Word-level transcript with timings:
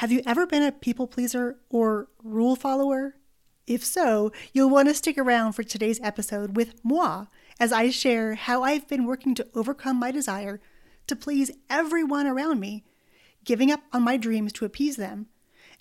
Have 0.00 0.12
you 0.12 0.20
ever 0.26 0.46
been 0.46 0.62
a 0.62 0.72
people 0.72 1.06
pleaser 1.06 1.56
or 1.70 2.08
rule 2.22 2.54
follower? 2.54 3.16
If 3.66 3.82
so, 3.82 4.30
you'll 4.52 4.68
want 4.68 4.88
to 4.88 4.94
stick 4.94 5.16
around 5.16 5.54
for 5.54 5.62
today's 5.62 5.98
episode 6.02 6.54
with 6.54 6.74
moi 6.84 7.24
as 7.58 7.72
I 7.72 7.88
share 7.88 8.34
how 8.34 8.62
I've 8.62 8.86
been 8.86 9.06
working 9.06 9.34
to 9.36 9.48
overcome 9.54 9.98
my 9.98 10.10
desire 10.10 10.60
to 11.06 11.16
please 11.16 11.50
everyone 11.70 12.26
around 12.26 12.60
me, 12.60 12.84
giving 13.42 13.70
up 13.72 13.80
on 13.90 14.02
my 14.02 14.18
dreams 14.18 14.52
to 14.52 14.66
appease 14.66 14.96
them, 14.96 15.28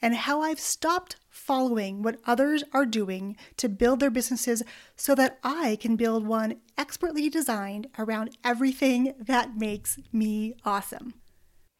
and 0.02 0.16
how 0.16 0.42
I've 0.42 0.62
stopped 0.62 1.18
following 1.30 2.02
what 2.02 2.22
others 2.26 2.64
are 2.72 2.86
doing 2.86 3.36
to 3.58 3.68
build 3.68 4.00
their 4.00 4.10
businesses 4.10 4.64
so 4.96 5.14
that 5.16 5.40
I 5.44 5.76
can 5.76 5.98
build 5.98 6.26
one 6.26 6.62
expertly 6.78 7.30
designed 7.30 7.88
around 8.00 8.38
everything 8.46 9.14
that 9.20 9.58
makes 9.58 10.00
me 10.14 10.56
awesome. 10.64 11.16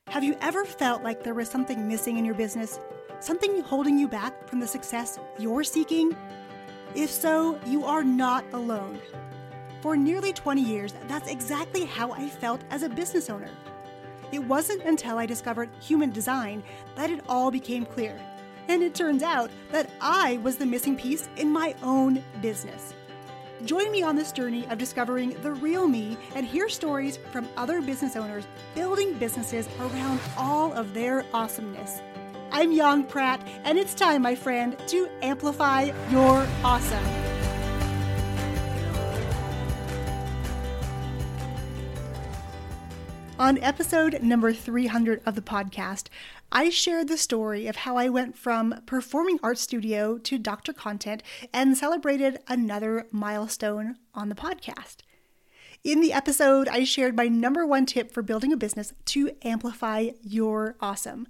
Have 0.10 0.24
you 0.24 0.38
ever 0.40 0.64
felt 0.64 1.04
like 1.04 1.24
there 1.24 1.34
was 1.34 1.50
something 1.50 1.88
missing 1.88 2.18
in 2.18 2.24
your 2.24 2.36
business? 2.36 2.80
Something 3.20 3.62
holding 3.62 3.98
you 3.98 4.08
back 4.08 4.48
from 4.48 4.62
the 4.62 4.68
success 4.68 5.20
you're 5.38 5.64
seeking? 5.64 6.16
If 6.94 7.10
so, 7.10 7.60
you 7.66 7.84
are 7.84 8.04
not 8.04 8.46
alone. 8.54 9.02
For 9.82 9.98
nearly 9.98 10.32
20 10.32 10.62
years, 10.62 10.94
that's 11.08 11.30
exactly 11.30 11.84
how 11.84 12.12
I 12.12 12.30
felt 12.30 12.62
as 12.70 12.84
a 12.84 12.90
business 12.90 13.30
owner. 13.30 13.50
It 14.32 14.40
wasn't 14.40 14.84
until 14.84 15.18
I 15.18 15.26
discovered 15.26 15.70
human 15.82 16.12
design 16.12 16.64
that 16.96 17.10
it 17.10 17.22
all 17.28 17.52
became 17.52 17.86
clear. 17.86 18.18
And 18.70 18.82
it 18.84 18.96
turns 18.96 19.22
out 19.22 19.52
that 19.72 19.90
I 20.00 20.38
was 20.38 20.56
the 20.56 20.66
missing 20.66 20.96
piece 20.96 21.28
in 21.36 21.52
my 21.52 21.76
own 21.84 22.24
business. 22.42 22.94
Join 23.66 23.92
me 23.92 24.04
on 24.04 24.16
this 24.16 24.32
journey 24.32 24.68
of 24.68 24.78
discovering 24.78 25.32
the 25.42 25.52
real 25.52 25.88
me 25.88 26.20
and 26.36 26.46
hear 26.46 26.70
stories 26.70 27.18
from 27.32 27.50
other 27.58 27.82
business 27.82 28.16
owners 28.16 28.46
building 28.76 29.14
businesses 29.16 29.68
around 29.80 30.20
all 30.38 30.72
of 30.74 30.94
their 30.94 31.26
awesomeness. 31.34 32.00
I'm 32.52 32.72
Yong 32.72 33.06
Pratt, 33.06 33.42
and 33.64 33.80
it's 33.80 33.96
time, 33.96 34.22
my 34.22 34.36
friend, 34.36 34.78
to 34.90 35.10
amplify 35.24 35.92
your 36.12 36.48
awesome. 36.64 37.25
On 43.38 43.58
episode 43.58 44.24
number 44.24 44.54
300 44.54 45.22
of 45.26 45.36
the 45.36 45.42
podcast, 45.42 46.08
I 46.54 46.70
shared 46.70 47.10
the 47.10 47.18
story 47.18 47.68
of 47.68 47.76
how 47.76 47.98
I 47.98 48.08
went 48.08 48.38
from 48.38 48.82
performing 48.86 49.40
art 49.44 49.58
studio 49.58 50.18
to 50.20 50.38
doctor 50.38 50.72
content 50.72 51.22
and 51.52 51.78
celebrated 51.78 52.40
another 52.48 53.08
milestone 53.12 53.98
on 54.14 54.30
the 54.30 54.36
podcast. 54.36 55.00
In 55.84 56.00
the 56.00 56.14
episode, 56.14 56.70
I 56.70 56.86
shared 56.86 57.18
my 57.18 57.28
number 57.28 57.66
one 57.66 57.86
tip 57.86 58.14
for 58.14 58.24
building 58.24 58.54
a 58.54 58.58
business 58.58 58.94
to 59.08 59.32
amplify 59.44 60.12
your 60.22 60.78
awesome. 60.80 61.28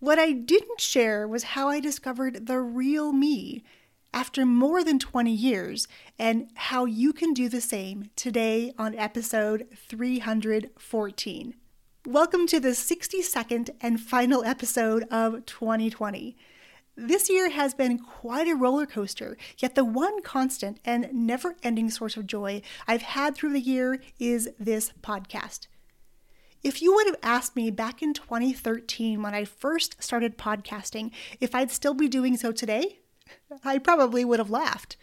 What 0.00 0.18
I 0.18 0.32
didn't 0.32 0.82
share 0.82 1.26
was 1.26 1.42
how 1.44 1.70
I 1.70 1.80
discovered 1.80 2.46
the 2.46 2.60
real 2.60 3.14
me 3.14 3.64
after 4.12 4.46
more 4.46 4.82
than 4.82 4.98
20 4.98 5.30
years 5.30 5.86
and 6.18 6.48
how 6.54 6.84
you 6.84 7.12
can 7.12 7.34
do 7.34 7.48
the 7.48 7.60
same 7.60 8.10
today 8.16 8.72
on 8.78 8.94
episode 8.94 9.66
314. 9.76 11.54
Welcome 12.06 12.46
to 12.46 12.58
the 12.58 12.70
62nd 12.70 13.70
and 13.80 14.00
final 14.00 14.44
episode 14.44 15.04
of 15.10 15.44
2020. 15.44 16.36
This 16.96 17.28
year 17.28 17.50
has 17.50 17.74
been 17.74 17.98
quite 17.98 18.48
a 18.48 18.56
roller 18.56 18.86
coaster, 18.86 19.36
yet 19.58 19.74
the 19.74 19.84
one 19.84 20.22
constant 20.22 20.80
and 20.84 21.08
never 21.12 21.54
ending 21.62 21.90
source 21.90 22.16
of 22.16 22.26
joy 22.26 22.62
I've 22.88 23.02
had 23.02 23.34
through 23.34 23.52
the 23.52 23.60
year 23.60 24.00
is 24.18 24.48
this 24.58 24.92
podcast. 25.02 25.68
If 26.62 26.82
you 26.82 26.92
would 26.94 27.06
have 27.06 27.18
asked 27.22 27.54
me 27.54 27.70
back 27.70 28.02
in 28.02 28.14
2013 28.14 29.22
when 29.22 29.34
I 29.34 29.44
first 29.44 30.02
started 30.02 30.36
podcasting 30.36 31.12
if 31.40 31.54
I'd 31.54 31.70
still 31.70 31.94
be 31.94 32.08
doing 32.08 32.36
so 32.36 32.50
today, 32.50 32.98
I 33.64 33.78
probably 33.78 34.24
would 34.24 34.38
have 34.38 34.50
laughed. 34.50 34.96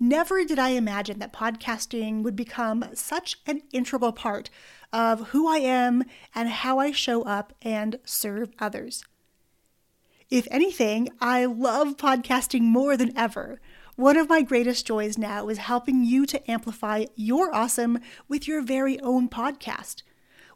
Never 0.00 0.44
did 0.44 0.58
I 0.58 0.70
imagine 0.70 1.18
that 1.18 1.32
podcasting 1.32 2.22
would 2.22 2.36
become 2.36 2.84
such 2.94 3.38
an 3.46 3.62
integral 3.72 4.12
part 4.12 4.48
of 4.92 5.28
who 5.30 5.48
I 5.48 5.58
am 5.58 6.04
and 6.34 6.48
how 6.48 6.78
I 6.78 6.92
show 6.92 7.22
up 7.22 7.52
and 7.62 7.98
serve 8.04 8.52
others. 8.60 9.04
If 10.30 10.46
anything, 10.50 11.08
I 11.20 11.46
love 11.46 11.96
podcasting 11.96 12.62
more 12.62 12.96
than 12.96 13.16
ever. 13.16 13.60
One 13.96 14.16
of 14.16 14.28
my 14.28 14.42
greatest 14.42 14.86
joys 14.86 15.18
now 15.18 15.48
is 15.48 15.58
helping 15.58 16.04
you 16.04 16.26
to 16.26 16.50
amplify 16.50 17.06
your 17.16 17.52
awesome 17.52 17.98
with 18.28 18.46
your 18.46 18.62
very 18.62 19.00
own 19.00 19.28
podcast. 19.28 20.02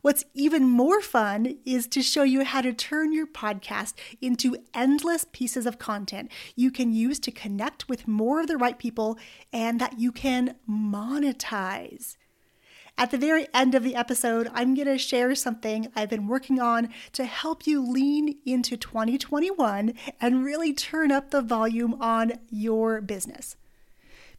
What's 0.03 0.25
even 0.35 0.65
more 0.65 1.01
fun 1.01 1.59
is 1.65 1.87
to 1.87 2.03
show 2.03 2.25
you 2.25 2.43
how 2.43 2.61
to 2.61 2.73
turn 2.73 3.13
your 3.13 3.29
podcast 3.29 3.95
into 4.21 4.57
endless 4.75 5.25
pieces 5.31 5.65
of 5.65 5.79
content 5.79 6.29
you 6.57 6.73
can 6.73 6.93
use 6.93 7.21
to 7.21 7.31
connect 7.31 7.89
with 7.89 8.09
more 8.09 8.41
of 8.41 8.49
the 8.49 8.57
right 8.57 8.77
people 8.77 9.17
and 9.53 9.81
that 9.81 10.01
you 10.01 10.11
can 10.11 10.57
monetize. 10.69 12.17
At 12.99 13.13
the 13.13 13.17
very 13.17 13.47
end 13.55 13.77
of 13.77 13.85
the 13.85 13.95
episode, 13.95 14.51
I'm 14.53 14.75
going 14.75 14.89
to 14.89 14.99
share 14.99 15.37
something 15.37 15.87
I've 15.95 16.11
been 16.11 16.27
working 16.27 16.59
on 16.59 16.89
to 17.13 17.25
help 17.25 17.65
you 17.69 17.81
lean 17.81 18.39
into 18.45 18.77
2021 18.77 19.95
and 20.21 20.45
really 20.45 20.75
turn 20.75 21.13
up 21.13 21.31
the 21.31 21.43
volume 21.43 21.95
on 22.01 22.33
your 22.51 23.01
business. 23.01 23.57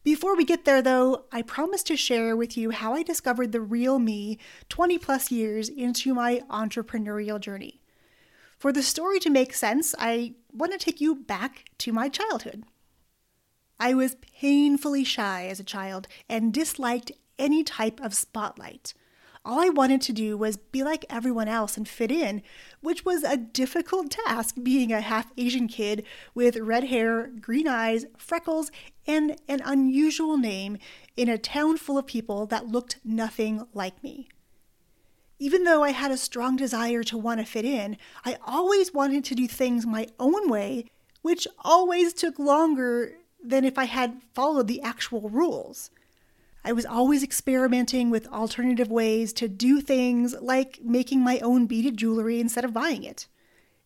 Before 0.03 0.36
we 0.36 0.44
get 0.44 0.66
there, 0.66 0.81
though, 0.81 1.25
I 1.31 1.44
promise 1.44 1.81
to 1.84 1.96
share 1.96 2.36
with 2.36 2.58
you 2.58 2.72
how 2.72 2.94
I 2.94 3.03
discovered 3.03 3.53
the 3.53 3.62
real 3.62 4.00
me 4.00 4.38
20 4.68 4.97
plus 4.97 5.31
years 5.31 5.69
into 5.69 6.14
my 6.14 6.41
entrepreneurial 6.50 7.40
journey. 7.40 7.80
For 8.59 8.74
the 8.74 8.84
story 8.84 9.19
to 9.22 9.30
make 9.30 9.53
sense, 9.53 9.96
I 9.97 10.34
want 10.52 10.74
to 10.74 10.78
take 10.78 11.00
you 11.00 11.16
back 11.16 11.66
to 11.80 11.94
my 11.94 12.09
childhood. 12.09 12.66
I 13.80 13.94
was 13.94 14.16
painfully 14.16 15.06
shy 15.06 15.47
as 15.47 15.62
a 15.62 15.66
child 15.66 16.08
and 16.30 16.53
disliked 16.53 17.14
any 17.40 17.64
type 17.64 18.02
of 18.02 18.14
spotlight. 18.14 18.94
All 19.46 19.59
I 19.59 19.68
wanted 19.68 20.02
to 20.04 20.14
do 20.14 20.38
was 20.38 20.56
be 20.56 20.84
like 20.84 21.06
everyone 21.09 21.50
else 21.50 21.76
and 21.76 21.86
fit 21.86 22.12
in, 22.12 22.42
which 22.80 23.04
was 23.04 23.24
a 23.24 23.36
difficult 23.36 24.12
task 24.12 24.56
being 24.64 24.94
a 24.94 25.02
half 25.02 25.34
Asian 25.38 25.68
kid 25.68 26.06
with 26.34 26.56
red 26.56 26.86
hair, 26.86 27.28
green 27.42 27.68
eyes, 27.68 28.06
freckles, 28.18 28.72
and 29.06 29.36
an 29.50 29.62
unusual 29.66 30.38
name 30.38 30.78
in 31.18 31.28
a 31.28 31.38
town 31.38 31.76
full 31.76 31.98
of 31.98 32.08
people 32.08 32.46
that 32.46 32.68
looked 32.70 33.00
nothing 33.03 33.68
like 33.74 34.02
me. 34.02 34.30
Even 35.40 35.66
though 35.66 35.84
I 35.84 35.92
had 35.92 36.12
a 36.12 36.18
strong 36.18 36.56
desire 36.56 37.03
to 37.03 37.18
want 37.18 37.42
to 37.42 37.46
fit 37.46 37.66
in, 37.66 37.98
I 38.24 38.38
always 38.48 38.94
wanted 38.94 39.26
to 39.26 39.36
do 39.36 39.46
things 39.46 39.86
my 39.86 40.08
own 40.22 40.50
way, 40.50 40.86
which 41.22 41.50
always 41.59 42.14
took 42.14 42.40
longer 42.40 43.18
than 43.44 43.66
if 43.66 43.78
I 43.78 43.86
had 43.86 44.22
followed 44.34 44.68
the 44.68 44.82
actual 44.82 45.30
rules. 45.30 45.92
I 46.66 46.72
was 46.72 46.85
always 46.85 47.24
experimenting 47.24 48.09
with 48.09 48.28
alternative 48.28 48.90
ways 48.90 49.34
to 49.34 49.50
do 49.50 49.81
things 49.81 50.34
like 50.40 50.79
making 50.81 51.22
my 51.22 51.40
own 51.40 51.66
beaded 51.66 51.97
jewelry 51.97 52.40
instead 52.40 52.63
of 52.63 52.74
buying 52.74 53.03
it. 53.03 53.28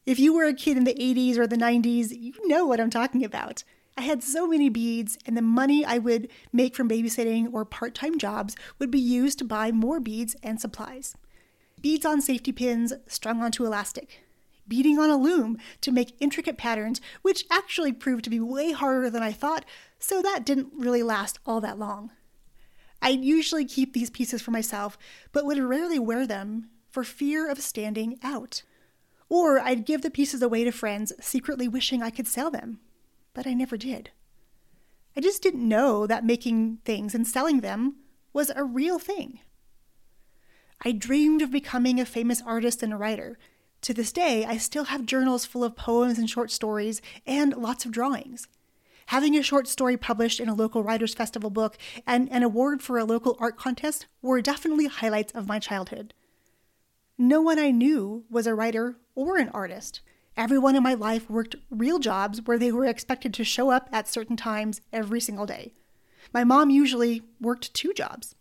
If 0.06 0.20
you 0.20 0.34
were 0.34 0.46
a 0.46 0.54
kid 0.54 0.78
in 0.78 0.84
the 0.84 0.94
80s 0.94 1.38
or 1.38 1.48
the 1.48 1.58
90s, 1.58 2.12
you 2.12 2.34
know 2.48 2.66
what 2.66 2.80
I'm 2.80 2.92
talking 2.92 3.26
about. 3.26 3.64
I 3.98 4.02
had 4.02 4.22
so 4.22 4.48
many 4.48 4.70
beads, 4.70 5.18
and 5.26 5.36
the 5.36 5.42
money 5.42 5.84
I 5.84 5.98
would 5.98 6.30
make 6.54 6.76
from 6.76 6.88
babysitting 6.88 7.52
or 7.52 7.66
part 7.66 7.96
time 7.96 8.20
jobs 8.20 8.56
would 8.78 8.92
be 8.92 9.00
used 9.00 9.40
to 9.40 9.46
buy 9.46 9.72
more 9.72 10.00
beads 10.00 10.36
and 10.44 10.62
supplies. 10.62 11.16
Beads 11.82 12.06
on 12.06 12.22
safety 12.22 12.52
pins 12.52 12.94
strung 13.08 13.42
onto 13.42 13.66
elastic, 13.66 14.24
beading 14.68 15.00
on 15.00 15.10
a 15.10 15.18
loom 15.18 15.58
to 15.82 15.92
make 15.92 16.16
intricate 16.20 16.60
patterns, 16.60 17.02
which 17.24 17.46
actually 17.50 17.92
proved 17.92 18.24
to 18.26 18.30
be 18.30 18.40
way 18.40 18.72
harder 18.72 19.10
than 19.10 19.24
I 19.24 19.32
thought, 19.32 19.66
so 19.98 20.22
that 20.22 20.46
didn't 20.46 20.74
really 20.78 21.02
last 21.02 21.40
all 21.44 21.60
that 21.62 21.80
long. 21.80 22.12
I'd 23.02 23.24
usually 23.24 23.66
keep 23.66 23.94
these 23.94 24.10
pieces 24.10 24.42
for 24.42 24.52
myself, 24.52 24.98
but 25.32 25.46
would 25.46 25.60
rarely 25.60 26.00
wear 26.00 26.26
them 26.26 26.70
for 26.90 27.04
fear 27.04 27.50
of 27.50 27.62
standing 27.62 28.18
out. 28.24 28.64
Or 29.30 29.60
I'd 29.60 29.86
give 29.86 30.02
the 30.02 30.10
pieces 30.10 30.42
away 30.42 30.64
to 30.64 30.72
friends, 30.72 31.14
secretly 31.20 31.68
wishing 31.68 32.02
I 32.02 32.10
could 32.10 32.28
sell 32.28 32.50
them, 32.50 32.80
but 33.34 33.46
I 33.46 33.54
never 33.54 33.78
did. 33.78 34.12
I 35.16 35.20
just 35.20 35.42
didn't 35.42 35.68
know 35.68 36.08
that 36.08 36.26
making 36.26 36.78
things 36.86 37.14
and 37.14 37.28
selling 37.28 37.62
them 37.62 37.98
was 38.34 38.52
a 38.56 38.64
real 38.64 39.00
thing. 39.00 39.40
I 40.86 40.92
dreamed 40.92 41.42
of 41.42 41.52
becoming 41.52 42.00
a 42.00 42.06
famous 42.06 42.42
artist 42.46 42.84
and 42.84 42.94
a 42.94 42.98
writer. 42.98 43.38
To 43.82 43.94
this 43.94 44.12
day, 44.12 44.46
I 44.46 44.58
still 44.58 44.86
have 44.86 45.06
journals 45.06 45.46
full 45.46 45.64
of 45.64 45.76
poems 45.76 46.20
and 46.20 46.30
short 46.30 46.52
stories 46.52 47.02
and 47.26 47.56
lots 47.56 47.86
of 47.86 47.92
drawings 47.92 48.48
having 49.08 49.36
a 49.36 49.44
short 49.44 49.68
story 49.68 49.98
published 49.98 50.40
in 50.40 50.50
a 50.50 50.56
local 50.56 50.84
Writers 50.84 51.14
Festival 51.14 51.50
book, 51.50 51.78
and 52.06 52.32
an 52.32 52.44
award 52.44 52.82
for 52.82 52.98
a 52.98 53.06
local 53.06 53.38
art 53.40 53.58
contest 53.58 54.06
were 54.22 54.42
definitely 54.42 54.88
highlights 54.88 55.34
of 55.34 55.48
my 55.48 55.60
childhood. 55.60 56.14
No 57.18 57.42
one 57.42 57.58
I 57.58 57.72
knew 57.72 58.26
was 58.30 58.46
a 58.46 58.54
writer 58.54 58.98
or 59.16 59.38
an 59.38 59.50
artist. 59.50 60.02
Everyone 60.36 60.76
in 60.76 60.84
my 60.84 60.94
life 60.94 61.30
worked 61.30 61.56
real 61.72 62.00
jobs 62.00 62.42
where 62.46 62.60
they 62.60 62.72
were 62.72 62.86
expected 62.86 63.34
to 63.34 63.44
show 63.44 63.72
up 63.72 63.90
at 63.92 64.08
certain 64.08 64.38
times 64.38 64.82
every 64.94 65.20
single 65.20 65.46
day. 65.46 65.74
My 66.34 66.44
mom 66.44 66.70
usually 66.70 67.24
worked 67.42 67.74
two 67.74 67.94
jobs. 67.94 68.36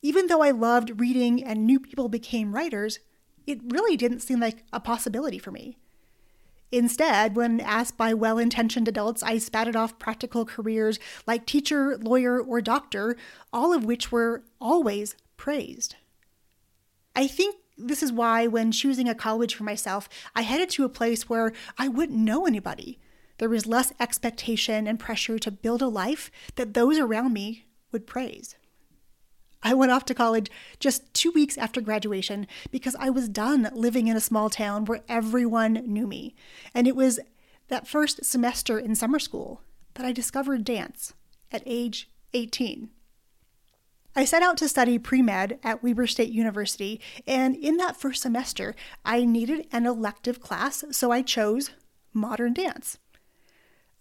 Even 0.00 0.28
though 0.28 0.42
I 0.42 0.50
loved 0.50 1.00
reading 1.00 1.44
and 1.44 1.66
new 1.66 1.78
people 1.78 2.08
became 2.08 2.54
writers, 2.54 3.00
it 3.46 3.60
really 3.64 3.96
didn't 3.96 4.20
seem 4.20 4.40
like 4.40 4.64
a 4.72 4.80
possibility 4.80 5.38
for 5.38 5.50
me. 5.50 5.76
Instead, 6.72 7.36
when 7.36 7.60
asked 7.60 7.98
by 7.98 8.14
well 8.14 8.38
intentioned 8.38 8.88
adults, 8.88 9.22
I 9.22 9.36
spouted 9.36 9.76
off 9.76 9.98
practical 9.98 10.46
careers 10.46 10.98
like 11.26 11.44
teacher, 11.44 11.98
lawyer, 11.98 12.40
or 12.40 12.62
doctor, 12.62 13.14
all 13.52 13.74
of 13.74 13.84
which 13.84 14.10
were 14.10 14.42
always 14.58 15.14
praised. 15.36 15.96
I 17.14 17.26
think 17.26 17.56
this 17.76 18.02
is 18.02 18.10
why, 18.10 18.46
when 18.46 18.72
choosing 18.72 19.06
a 19.06 19.14
college 19.14 19.54
for 19.54 19.64
myself, 19.64 20.08
I 20.34 20.42
headed 20.42 20.70
to 20.70 20.84
a 20.84 20.88
place 20.88 21.28
where 21.28 21.52
I 21.76 21.88
wouldn't 21.88 22.18
know 22.18 22.46
anybody. 22.46 22.98
There 23.36 23.50
was 23.50 23.66
less 23.66 23.92
expectation 24.00 24.86
and 24.86 24.98
pressure 24.98 25.38
to 25.40 25.50
build 25.50 25.82
a 25.82 25.88
life 25.88 26.30
that 26.54 26.72
those 26.72 26.98
around 26.98 27.34
me 27.34 27.66
would 27.90 28.06
praise. 28.06 28.56
I 29.62 29.74
went 29.74 29.92
off 29.92 30.04
to 30.06 30.14
college 30.14 30.50
just 30.80 31.12
two 31.14 31.30
weeks 31.30 31.56
after 31.56 31.80
graduation 31.80 32.46
because 32.70 32.96
I 32.98 33.10
was 33.10 33.28
done 33.28 33.70
living 33.72 34.08
in 34.08 34.16
a 34.16 34.20
small 34.20 34.50
town 34.50 34.84
where 34.84 35.02
everyone 35.08 35.74
knew 35.86 36.06
me. 36.06 36.34
And 36.74 36.88
it 36.88 36.96
was 36.96 37.20
that 37.68 37.86
first 37.86 38.24
semester 38.24 38.78
in 38.78 38.94
summer 38.94 39.18
school 39.18 39.62
that 39.94 40.06
I 40.06 40.12
discovered 40.12 40.64
dance 40.64 41.14
at 41.50 41.62
age 41.64 42.08
18. 42.34 42.90
I 44.14 44.24
set 44.26 44.42
out 44.42 44.58
to 44.58 44.68
study 44.68 44.98
pre 44.98 45.22
med 45.22 45.58
at 45.62 45.82
Weber 45.82 46.06
State 46.06 46.32
University, 46.32 47.00
and 47.26 47.56
in 47.56 47.78
that 47.78 47.96
first 47.96 48.20
semester, 48.20 48.74
I 49.06 49.24
needed 49.24 49.66
an 49.72 49.86
elective 49.86 50.40
class, 50.40 50.84
so 50.90 51.10
I 51.10 51.22
chose 51.22 51.70
modern 52.12 52.52
dance. 52.52 52.98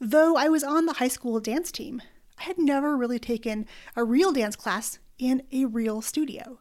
Though 0.02 0.36
I 0.36 0.50
was 0.50 0.66
on 0.66 0.86
the 0.86 0.94
high 0.94 1.08
school 1.08 1.40
dance 1.40 1.72
team, 1.72 2.02
I 2.38 2.44
had 2.44 2.58
never 2.58 2.98
really 2.98 3.20
taken 3.20 3.66
a 3.96 4.04
real 4.04 4.34
dance 4.34 4.58
class 4.58 5.00
in 5.22 5.44
a 5.52 5.66
real 5.66 6.02
studio. 6.02 6.60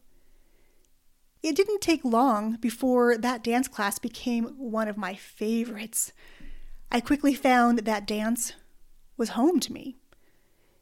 It 1.43 1.57
didn't 1.57 1.81
take 1.81 2.05
long 2.05 2.57
before 2.61 3.17
that 3.17 3.43
dance 3.43 3.67
class 3.67 3.99
became 3.99 4.45
one 4.59 4.87
of 4.87 4.99
my 4.99 5.15
favorites. 5.15 6.13
I 6.93 7.01
quickly 7.01 7.35
found 7.35 7.81
that 7.81 8.07
dance 8.07 8.53
was 9.17 9.31
home 9.31 9.61
to 9.61 9.73
me. 9.73 9.97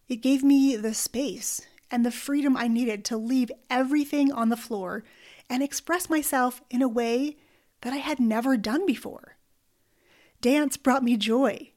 It 0.08 0.16
gave 0.16 0.42
me 0.42 0.74
the 0.74 0.92
space 0.92 1.62
and 1.88 2.04
the 2.04 2.10
freedom 2.10 2.56
I 2.56 2.66
needed 2.66 3.04
to 3.06 3.16
leave 3.16 3.52
everything 3.70 4.32
on 4.32 4.48
the 4.48 4.56
floor 4.56 5.04
and 5.48 5.62
express 5.62 6.10
myself 6.10 6.60
in 6.70 6.82
a 6.82 6.88
way 6.88 7.36
that 7.82 7.92
I 7.92 7.98
had 7.98 8.18
never 8.18 8.56
done 8.56 8.86
before. 8.86 9.36
Dance 10.40 10.76
brought 10.76 11.04
me 11.04 11.16
joy. 11.16 11.70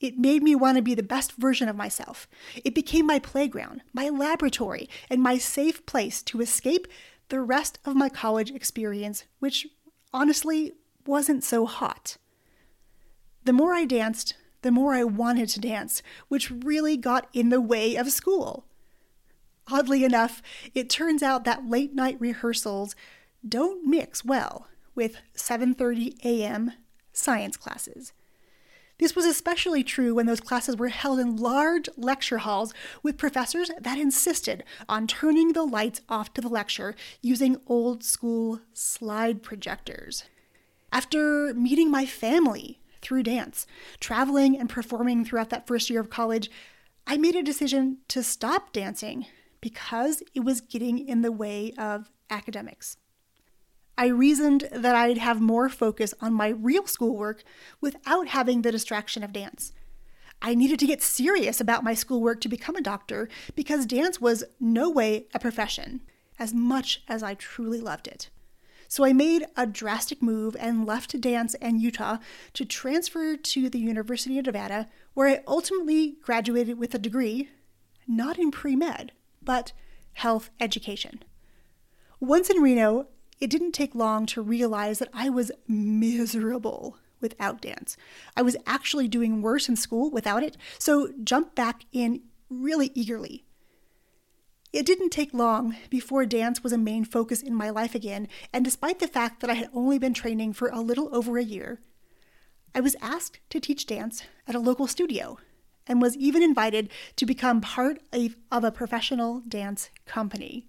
It 0.00 0.16
made 0.18 0.42
me 0.42 0.54
want 0.54 0.76
to 0.76 0.82
be 0.82 0.94
the 0.94 1.02
best 1.02 1.32
version 1.32 1.68
of 1.68 1.76
myself. 1.76 2.28
It 2.64 2.74
became 2.74 3.06
my 3.06 3.18
playground, 3.18 3.82
my 3.92 4.08
laboratory, 4.08 4.88
and 5.10 5.22
my 5.22 5.38
safe 5.38 5.84
place 5.86 6.22
to 6.24 6.40
escape 6.40 6.86
the 7.28 7.40
rest 7.40 7.78
of 7.84 7.96
my 7.96 8.08
college 8.08 8.50
experience, 8.50 9.24
which 9.40 9.66
honestly 10.12 10.72
wasn't 11.04 11.42
so 11.42 11.66
hot. 11.66 12.16
The 13.44 13.52
more 13.52 13.74
I 13.74 13.84
danced, 13.84 14.34
the 14.62 14.70
more 14.70 14.94
I 14.94 15.04
wanted 15.04 15.48
to 15.50 15.60
dance, 15.60 16.02
which 16.28 16.50
really 16.50 16.96
got 16.96 17.28
in 17.32 17.48
the 17.48 17.60
way 17.60 17.96
of 17.96 18.10
school. 18.10 18.66
Oddly 19.70 20.04
enough, 20.04 20.42
it 20.74 20.88
turns 20.88 21.22
out 21.22 21.44
that 21.44 21.68
late 21.68 21.94
night 21.94 22.20
rehearsals 22.20 22.94
don't 23.46 23.86
mix 23.86 24.24
well 24.24 24.68
with 24.94 25.16
7:30 25.34 26.18
a.m. 26.24 26.72
science 27.12 27.56
classes. 27.56 28.12
This 28.98 29.14
was 29.14 29.24
especially 29.24 29.84
true 29.84 30.14
when 30.14 30.26
those 30.26 30.40
classes 30.40 30.76
were 30.76 30.88
held 30.88 31.20
in 31.20 31.36
large 31.36 31.88
lecture 31.96 32.38
halls 32.38 32.74
with 33.02 33.16
professors 33.16 33.70
that 33.80 33.96
insisted 33.96 34.64
on 34.88 35.06
turning 35.06 35.52
the 35.52 35.62
lights 35.62 36.00
off 36.08 36.34
to 36.34 36.40
the 36.40 36.48
lecture 36.48 36.96
using 37.22 37.60
old 37.68 38.02
school 38.02 38.60
slide 38.72 39.42
projectors. 39.42 40.24
After 40.90 41.54
meeting 41.54 41.92
my 41.92 42.06
family 42.06 42.80
through 43.00 43.22
dance, 43.22 43.68
traveling 44.00 44.58
and 44.58 44.68
performing 44.68 45.24
throughout 45.24 45.50
that 45.50 45.68
first 45.68 45.88
year 45.90 46.00
of 46.00 46.10
college, 46.10 46.50
I 47.06 47.18
made 47.18 47.36
a 47.36 47.42
decision 47.42 47.98
to 48.08 48.24
stop 48.24 48.72
dancing 48.72 49.26
because 49.60 50.22
it 50.34 50.40
was 50.40 50.60
getting 50.60 50.98
in 50.98 51.22
the 51.22 51.32
way 51.32 51.72
of 51.78 52.10
academics. 52.30 52.96
I 53.98 54.06
reasoned 54.06 54.68
that 54.70 54.94
I'd 54.94 55.18
have 55.18 55.40
more 55.40 55.68
focus 55.68 56.14
on 56.20 56.32
my 56.32 56.50
real 56.50 56.86
schoolwork 56.86 57.42
without 57.80 58.28
having 58.28 58.62
the 58.62 58.70
distraction 58.70 59.24
of 59.24 59.32
dance. 59.32 59.72
I 60.40 60.54
needed 60.54 60.78
to 60.78 60.86
get 60.86 61.02
serious 61.02 61.60
about 61.60 61.82
my 61.82 61.94
schoolwork 61.94 62.40
to 62.42 62.48
become 62.48 62.76
a 62.76 62.80
doctor 62.80 63.28
because 63.56 63.86
dance 63.86 64.20
was 64.20 64.44
no 64.60 64.88
way 64.88 65.26
a 65.34 65.40
profession, 65.40 66.02
as 66.38 66.54
much 66.54 67.02
as 67.08 67.24
I 67.24 67.34
truly 67.34 67.80
loved 67.80 68.06
it. 68.06 68.30
So 68.86 69.04
I 69.04 69.12
made 69.12 69.46
a 69.56 69.66
drastic 69.66 70.22
move 70.22 70.56
and 70.60 70.86
left 70.86 71.20
dance 71.20 71.54
and 71.54 71.80
Utah 71.80 72.18
to 72.52 72.64
transfer 72.64 73.36
to 73.36 73.68
the 73.68 73.80
University 73.80 74.38
of 74.38 74.46
Nevada, 74.46 74.88
where 75.14 75.28
I 75.28 75.42
ultimately 75.48 76.18
graduated 76.22 76.78
with 76.78 76.94
a 76.94 76.98
degree, 76.98 77.48
not 78.06 78.38
in 78.38 78.52
pre 78.52 78.76
med, 78.76 79.10
but 79.42 79.72
health 80.12 80.50
education. 80.60 81.24
Once 82.20 82.48
in 82.48 82.62
Reno, 82.62 83.08
it 83.40 83.50
didn't 83.50 83.72
take 83.72 83.94
long 83.94 84.26
to 84.26 84.42
realize 84.42 84.98
that 84.98 85.10
I 85.12 85.28
was 85.28 85.52
miserable 85.66 86.96
without 87.20 87.60
dance. 87.60 87.96
I 88.36 88.42
was 88.42 88.56
actually 88.66 89.08
doing 89.08 89.42
worse 89.42 89.68
in 89.68 89.76
school 89.76 90.10
without 90.10 90.42
it, 90.42 90.56
so 90.78 91.12
jumped 91.22 91.54
back 91.54 91.84
in 91.92 92.22
really 92.48 92.90
eagerly. 92.94 93.44
It 94.72 94.84
didn't 94.84 95.10
take 95.10 95.32
long 95.32 95.76
before 95.88 96.26
dance 96.26 96.62
was 96.62 96.72
a 96.72 96.78
main 96.78 97.04
focus 97.04 97.42
in 97.42 97.54
my 97.54 97.70
life 97.70 97.94
again, 97.94 98.28
and 98.52 98.64
despite 98.64 98.98
the 98.98 99.08
fact 99.08 99.40
that 99.40 99.50
I 99.50 99.54
had 99.54 99.70
only 99.72 99.98
been 99.98 100.14
training 100.14 100.52
for 100.52 100.68
a 100.68 100.80
little 100.80 101.14
over 101.14 101.38
a 101.38 101.44
year, 101.44 101.80
I 102.74 102.80
was 102.80 102.96
asked 103.00 103.40
to 103.50 103.60
teach 103.60 103.86
dance 103.86 104.22
at 104.46 104.54
a 104.54 104.60
local 104.60 104.86
studio 104.86 105.38
and 105.86 106.02
was 106.02 106.16
even 106.16 106.42
invited 106.42 106.90
to 107.16 107.24
become 107.24 107.62
part 107.62 108.00
of, 108.12 108.36
of 108.52 108.62
a 108.62 108.70
professional 108.70 109.40
dance 109.48 109.88
company. 110.04 110.66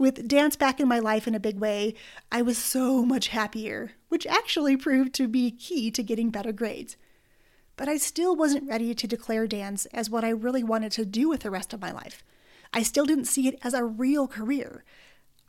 With 0.00 0.26
dance 0.26 0.56
back 0.56 0.80
in 0.80 0.88
my 0.88 0.98
life 0.98 1.28
in 1.28 1.34
a 1.34 1.38
big 1.38 1.58
way, 1.58 1.92
I 2.32 2.40
was 2.40 2.56
so 2.56 3.04
much 3.04 3.28
happier, 3.28 3.90
which 4.08 4.26
actually 4.26 4.74
proved 4.74 5.12
to 5.16 5.28
be 5.28 5.50
key 5.50 5.90
to 5.90 6.02
getting 6.02 6.30
better 6.30 6.52
grades. 6.52 6.96
But 7.76 7.86
I 7.86 7.98
still 7.98 8.34
wasn't 8.34 8.66
ready 8.66 8.94
to 8.94 9.06
declare 9.06 9.46
dance 9.46 9.84
as 9.92 10.08
what 10.08 10.24
I 10.24 10.30
really 10.30 10.64
wanted 10.64 10.90
to 10.92 11.04
do 11.04 11.28
with 11.28 11.40
the 11.40 11.50
rest 11.50 11.74
of 11.74 11.82
my 11.82 11.92
life. 11.92 12.24
I 12.72 12.82
still 12.82 13.04
didn't 13.04 13.26
see 13.26 13.46
it 13.46 13.58
as 13.62 13.74
a 13.74 13.84
real 13.84 14.26
career. 14.26 14.84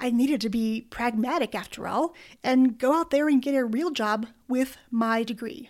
I 0.01 0.09
needed 0.09 0.41
to 0.41 0.49
be 0.49 0.85
pragmatic 0.89 1.55
after 1.55 1.87
all 1.87 2.13
and 2.43 2.77
go 2.77 2.93
out 2.93 3.09
there 3.09 3.29
and 3.29 3.41
get 3.41 3.55
a 3.55 3.63
real 3.63 3.91
job 3.91 4.27
with 4.49 4.75
my 4.89 5.23
degree. 5.23 5.69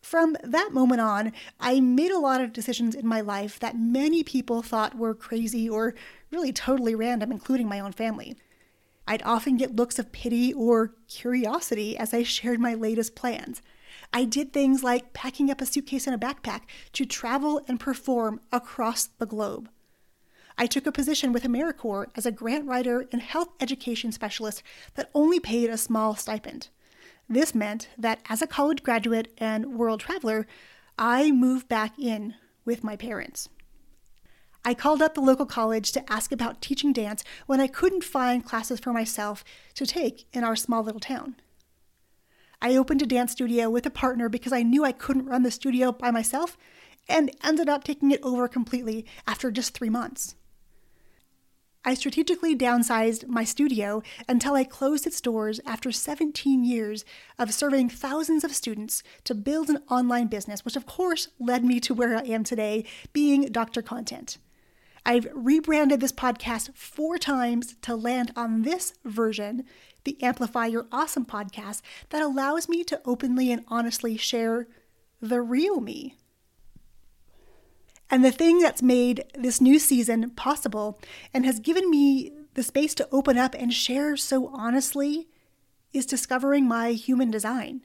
From 0.00 0.38
that 0.42 0.72
moment 0.72 1.02
on, 1.02 1.32
I 1.60 1.80
made 1.80 2.12
a 2.12 2.18
lot 2.18 2.40
of 2.40 2.54
decisions 2.54 2.94
in 2.94 3.06
my 3.06 3.20
life 3.20 3.58
that 3.60 3.78
many 3.78 4.24
people 4.24 4.62
thought 4.62 4.96
were 4.96 5.12
crazy 5.12 5.68
or 5.68 5.94
really 6.30 6.52
totally 6.52 6.94
random, 6.94 7.32
including 7.32 7.68
my 7.68 7.80
own 7.80 7.92
family. 7.92 8.36
I'd 9.06 9.22
often 9.22 9.56
get 9.56 9.76
looks 9.76 9.98
of 9.98 10.12
pity 10.12 10.52
or 10.52 10.94
curiosity 11.08 11.96
as 11.96 12.12
I 12.12 12.22
shared 12.22 12.60
my 12.60 12.74
latest 12.74 13.14
plans. 13.14 13.62
I 14.12 14.24
did 14.24 14.52
things 14.52 14.82
like 14.82 15.12
packing 15.12 15.50
up 15.50 15.60
a 15.60 15.66
suitcase 15.66 16.06
and 16.06 16.14
a 16.14 16.26
backpack 16.26 16.62
to 16.92 17.04
travel 17.04 17.62
and 17.68 17.80
perform 17.80 18.40
across 18.52 19.06
the 19.06 19.26
globe. 19.26 19.70
I 20.56 20.66
took 20.66 20.86
a 20.86 20.92
position 20.92 21.32
with 21.32 21.44
AmeriCorps 21.44 22.10
as 22.16 22.26
a 22.26 22.32
grant 22.32 22.66
writer 22.66 23.06
and 23.12 23.22
health 23.22 23.48
education 23.60 24.12
specialist 24.12 24.62
that 24.94 25.10
only 25.14 25.40
paid 25.40 25.70
a 25.70 25.78
small 25.78 26.16
stipend. 26.16 26.68
This 27.28 27.54
meant 27.54 27.88
that 27.96 28.20
as 28.28 28.42
a 28.42 28.46
college 28.46 28.82
graduate 28.82 29.32
and 29.38 29.78
world 29.78 30.00
traveler, 30.00 30.46
I 30.98 31.30
moved 31.30 31.68
back 31.68 31.98
in 31.98 32.34
with 32.64 32.82
my 32.82 32.96
parents. 32.96 33.48
I 34.64 34.74
called 34.74 35.00
up 35.00 35.14
the 35.14 35.20
local 35.20 35.46
college 35.46 35.92
to 35.92 36.12
ask 36.12 36.32
about 36.32 36.60
teaching 36.60 36.92
dance 36.92 37.24
when 37.46 37.60
I 37.60 37.66
couldn't 37.66 38.04
find 38.04 38.44
classes 38.44 38.80
for 38.80 38.92
myself 38.92 39.44
to 39.74 39.86
take 39.86 40.26
in 40.32 40.44
our 40.44 40.56
small 40.56 40.82
little 40.82 41.00
town. 41.00 41.36
I 42.60 42.76
opened 42.76 43.02
a 43.02 43.06
dance 43.06 43.32
studio 43.32 43.70
with 43.70 43.86
a 43.86 43.90
partner 43.90 44.28
because 44.28 44.52
I 44.52 44.62
knew 44.62 44.84
I 44.84 44.92
couldn't 44.92 45.26
run 45.26 45.42
the 45.42 45.50
studio 45.50 45.92
by 45.92 46.10
myself 46.10 46.58
and 47.08 47.30
ended 47.42 47.68
up 47.68 47.84
taking 47.84 48.10
it 48.10 48.22
over 48.22 48.48
completely 48.48 49.06
after 49.26 49.50
just 49.50 49.74
three 49.74 49.88
months. 49.88 50.34
I 51.84 51.94
strategically 51.94 52.54
downsized 52.54 53.28
my 53.28 53.44
studio 53.44 54.02
until 54.28 54.54
I 54.54 54.64
closed 54.64 55.06
its 55.06 55.20
doors 55.20 55.60
after 55.64 55.92
17 55.92 56.64
years 56.64 57.04
of 57.38 57.54
serving 57.54 57.88
thousands 57.88 58.44
of 58.44 58.54
students 58.54 59.02
to 59.24 59.34
build 59.34 59.70
an 59.70 59.82
online 59.88 60.26
business, 60.26 60.64
which 60.64 60.76
of 60.76 60.84
course 60.84 61.28
led 61.38 61.64
me 61.64 61.80
to 61.80 61.94
where 61.94 62.16
I 62.16 62.24
am 62.24 62.44
today, 62.44 62.84
being 63.12 63.46
Dr. 63.46 63.80
Content. 63.80 64.36
I've 65.04 65.28
rebranded 65.32 66.00
this 66.00 66.12
podcast 66.12 66.74
four 66.74 67.18
times 67.18 67.76
to 67.82 67.94
land 67.94 68.32
on 68.36 68.62
this 68.62 68.94
version, 69.04 69.64
the 70.04 70.22
Amplify 70.22 70.66
Your 70.66 70.86
Awesome 70.92 71.24
podcast, 71.24 71.82
that 72.10 72.22
allows 72.22 72.68
me 72.68 72.84
to 72.84 73.00
openly 73.04 73.50
and 73.52 73.64
honestly 73.68 74.16
share 74.16 74.68
the 75.20 75.40
real 75.40 75.80
me. 75.80 76.14
And 78.10 78.24
the 78.24 78.32
thing 78.32 78.60
that's 78.60 78.82
made 78.82 79.24
this 79.34 79.60
new 79.60 79.78
season 79.78 80.30
possible 80.30 81.00
and 81.34 81.44
has 81.44 81.60
given 81.60 81.90
me 81.90 82.32
the 82.54 82.62
space 82.62 82.94
to 82.94 83.08
open 83.12 83.36
up 83.36 83.54
and 83.54 83.72
share 83.72 84.16
so 84.16 84.48
honestly 84.48 85.28
is 85.92 86.06
discovering 86.06 86.66
my 86.66 86.92
human 86.92 87.30
design. 87.30 87.82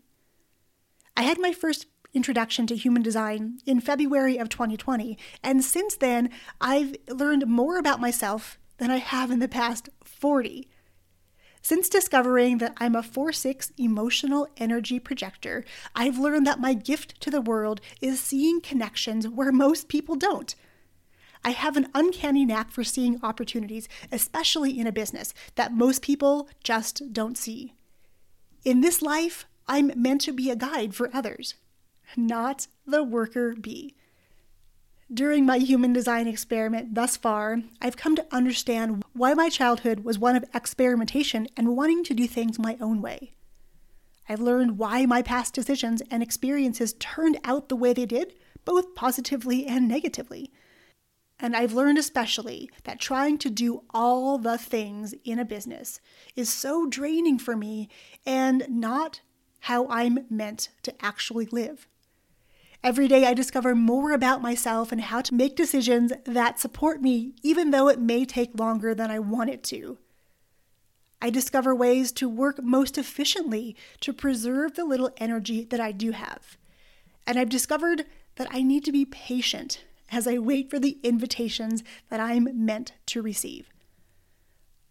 I 1.15 1.24
had 1.24 1.39
my 1.39 1.51
first 1.51 1.86
introduction 2.13 2.67
to 2.67 2.75
human 2.75 3.01
design 3.01 3.60
in 3.65 3.79
February 3.79 4.38
of 4.38 4.50
2020, 4.50 5.17
and 5.43 5.63
since 5.63 5.96
then, 5.96 6.29
I've 6.62 6.96
learned 7.08 7.48
more 7.48 7.77
about 7.77 8.00
myself 8.01 8.58
than 8.77 8.91
I 8.91 8.98
have 8.98 9.32
in 9.32 9.39
the 9.39 9.48
past 9.48 9.89
40. 10.03 10.67
Since 11.62 11.88
discovering 11.88 12.58
that 12.58 12.74
I'm 12.77 12.96
a 12.96 13.01
4 13.01 13.32
6 13.32 13.72
emotional 13.77 14.50
energy 14.58 15.00
projector, 15.00 15.63
I've 15.96 16.20
learned 16.20 16.46
that 16.46 16.60
my 16.60 16.74
gift 16.74 17.22
to 17.22 17.32
the 17.32 17.41
world 17.41 17.79
is 18.01 18.20
seeing 18.20 18.60
connections 18.60 19.29
where 19.29 19.51
most 19.51 19.88
people 19.88 20.15
don't. 20.15 20.55
I 21.46 21.51
have 21.51 21.77
an 21.77 21.88
uncanny 21.93 22.46
knack 22.46 22.72
for 22.72 22.84
seeing 22.84 23.20
opportunities, 23.24 23.88
especially 24.12 24.77
in 24.77 24.88
a 24.88 24.91
business, 24.91 25.34
that 25.55 25.74
most 25.74 26.01
people 26.01 26.50
just 26.63 27.13
don't 27.13 27.38
see. 27.38 27.74
In 28.63 28.82
this 28.82 29.01
life, 29.01 29.46
I'm 29.67 29.91
meant 29.96 30.22
to 30.22 30.34
be 30.34 30.50
a 30.50 30.55
guide 30.55 30.96
for 30.96 31.10
others, 31.13 31.55
not 32.17 32.67
the 32.86 33.03
worker 33.03 33.55
bee. 33.55 33.96
During 35.13 35.46
my 35.46 35.58
human 35.58 35.93
design 35.93 36.27
experiment 36.27 36.96
thus 36.96 37.17
far, 37.17 37.62
I've 37.82 37.98
come 37.98 38.15
to 38.15 38.25
understand 38.32 39.03
why 39.13 39.34
my 39.34 39.50
childhood 39.50 40.00
was 40.00 40.17
one 40.17 40.36
of 40.36 40.46
experimentation 40.55 41.48
and 41.55 41.75
wanting 41.75 42.03
to 42.05 42.13
do 42.13 42.27
things 42.27 42.58
my 42.58 42.77
own 42.82 43.01
way. 43.01 43.34
I've 44.27 44.39
learned 44.39 44.77
why 44.77 45.05
my 45.05 45.22
past 45.22 45.53
decisions 45.53 46.01
and 46.10 46.24
experiences 46.24 46.96
turned 47.00 47.38
out 47.43 47.70
the 47.70 47.75
way 47.75 47.93
they 47.93 48.05
did, 48.05 48.34
both 48.65 48.96
positively 48.96 49.67
and 49.67 49.88
negatively. 49.88 50.51
And 51.39 51.55
I've 51.55 51.74
learned 51.74 51.98
especially 51.98 52.70
that 52.86 53.01
trying 53.01 53.38
to 53.39 53.50
do 53.50 53.84
all 53.93 54.38
the 54.38 54.58
things 54.58 55.13
in 55.25 55.39
a 55.39 55.46
business 55.46 56.00
is 56.36 56.51
so 56.51 56.88
draining 56.88 57.38
for 57.38 57.55
me 57.55 57.89
and 58.25 58.65
not 58.70 59.22
how 59.62 59.88
I'm 59.89 60.25
meant 60.29 60.70
to 60.84 61.05
actually 61.05 61.48
live. 61.48 61.88
Every 62.83 63.07
day 63.07 63.25
I 63.25 63.33
discover 63.33 63.75
more 63.75 64.11
about 64.11 64.41
myself 64.41 64.91
and 64.91 64.99
how 64.99 65.21
to 65.21 65.33
make 65.33 65.55
decisions 65.55 66.11
that 66.25 66.59
support 66.59 67.01
me, 67.01 67.33
even 67.41 67.71
though 67.71 67.87
it 67.87 67.99
may 67.99 68.25
take 68.25 68.59
longer 68.59 68.93
than 68.93 69.09
I 69.09 69.19
want 69.19 69.49
it 69.49 69.63
to. 69.65 69.99
I 71.21 71.29
discover 71.29 71.73
ways 71.73 72.11
to 72.11 72.27
work 72.27 72.61
most 72.61 72.97
efficiently 72.97 73.77
to 74.01 74.11
preserve 74.11 74.75
the 74.75 74.83
little 74.83 75.11
energy 75.15 75.63
that 75.63 75.79
I 75.79 75.93
do 75.93 76.11
have. 76.11 76.57
And 77.25 77.39
I've 77.39 77.47
discovered 77.47 78.05
that 78.35 78.49
I 78.51 78.61
need 78.61 78.83
to 78.83 78.91
be 78.91 79.05
patient 79.05 79.85
as 80.11 80.27
I 80.27 80.37
wait 80.37 80.69
for 80.69 80.77
the 80.77 80.99
invitations 81.03 81.85
that 82.09 82.19
I'm 82.19 82.65
meant 82.65 82.91
to 83.05 83.21
receive. 83.21 83.69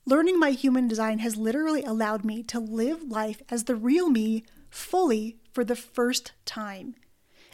Learning 0.06 0.40
my 0.40 0.52
human 0.52 0.88
design 0.88 1.18
has 1.18 1.36
literally 1.36 1.84
allowed 1.84 2.24
me 2.24 2.42
to 2.44 2.58
live 2.58 3.02
life 3.02 3.42
as 3.50 3.64
the 3.64 3.76
real 3.76 4.08
me 4.08 4.44
fully 4.70 5.36
for 5.52 5.62
the 5.62 5.76
first 5.76 6.32
time. 6.46 6.94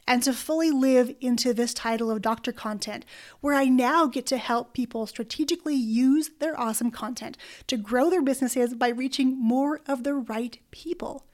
And 0.09 0.23
to 0.23 0.33
fully 0.33 0.71
live 0.71 1.15
into 1.21 1.53
this 1.53 1.75
title 1.75 2.11
of 2.11 2.23
Doctor 2.23 2.51
Content, 2.51 3.05
where 3.43 3.53
I 3.53 3.67
now 3.67 4.07
get 4.07 4.25
to 4.29 4.39
help 4.39 4.73
people 4.73 5.07
strategically 5.07 5.75
use 5.75 6.31
their 6.41 6.59
awesome 6.59 6.91
content 6.91 7.37
to 7.67 7.77
grow 7.77 8.09
their 8.09 8.23
businesses 8.23 8.75
by 8.75 8.89
reaching 8.89 9.39
more 9.39 9.83
of 9.87 10.05
the 10.05 10.15
right 10.15 10.59
people. 10.71 11.27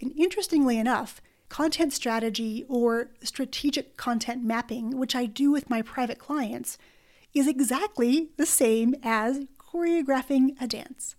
And 0.00 0.12
interestingly 0.18 0.76
enough, 0.76 1.22
content 1.48 1.92
strategy 1.92 2.66
or 2.68 3.10
strategic 3.22 3.96
content 3.96 4.42
mapping, 4.42 4.98
which 4.98 5.14
I 5.14 5.26
do 5.26 5.52
with 5.52 5.70
my 5.70 5.80
private 5.80 6.18
clients, 6.18 6.78
is 7.32 7.46
exactly 7.46 8.30
the 8.38 8.46
same 8.46 8.96
as 9.04 9.46
choreographing 9.56 10.60
a 10.60 10.66
dance. 10.66 11.14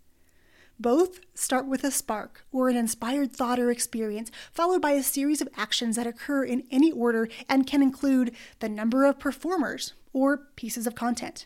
Both 0.79 1.19
start 1.33 1.67
with 1.67 1.83
a 1.83 1.91
spark 1.91 2.45
or 2.53 2.69
an 2.69 2.77
inspired 2.77 3.33
thought 3.33 3.59
or 3.59 3.69
experience, 3.69 4.31
followed 4.53 4.81
by 4.81 4.91
a 4.91 5.03
series 5.03 5.41
of 5.41 5.49
actions 5.57 5.97
that 5.97 6.07
occur 6.07 6.45
in 6.45 6.63
any 6.71 6.91
order 6.91 7.27
and 7.49 7.67
can 7.67 7.81
include 7.81 8.33
the 8.59 8.69
number 8.69 9.05
of 9.05 9.19
performers 9.19 9.93
or 10.13 10.47
pieces 10.55 10.87
of 10.87 10.95
content. 10.95 11.45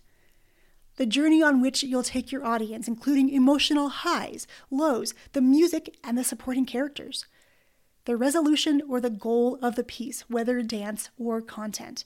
The 0.98 1.08
journey 1.08 1.42
on 1.42 1.62
which 1.62 1.82
you'll 1.82 2.04
take 2.04 2.32
your 2.32 2.46
audience, 2.46 2.88
including 2.88 3.30
emotional 3.30 3.90
highs, 3.90 4.46
lows, 4.70 5.16
the 5.32 5.42
music, 5.42 5.98
and 6.04 6.18
the 6.18 6.24
supporting 6.24 6.66
characters 6.66 7.26
the 8.06 8.18
resolution 8.18 8.82
or 8.90 9.00
the 9.00 9.10
goal 9.10 9.58
of 9.62 9.76
the 9.76 9.84
piece, 9.84 10.30
whether 10.30 10.62
dance 10.62 11.10
or 11.18 11.42
content. 11.42 12.04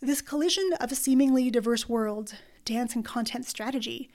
This 0.00 0.22
collision 0.22 0.70
of 0.80 0.96
seemingly 0.96 1.50
diverse 1.50 1.90
worlds, 1.90 2.32
dance 2.64 2.94
and 2.94 3.04
content 3.04 3.44
strategy, 3.44 4.08